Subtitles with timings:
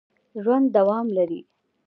[0.43, 1.41] ژوند دوام لري